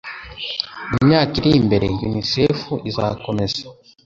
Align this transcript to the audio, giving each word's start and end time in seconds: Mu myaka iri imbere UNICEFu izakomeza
Mu 0.91 0.99
myaka 1.07 1.33
iri 1.39 1.51
imbere 1.59 1.85
UNICEFu 2.05 2.71
izakomeza 2.89 3.61